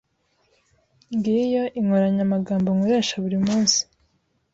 [1.15, 3.79] Ngiyo inkoranyamagambo nkoresha buri munsi.